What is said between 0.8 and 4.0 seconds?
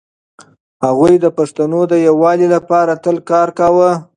هغوی د پښتنو د يووالي لپاره تل کار کاوه.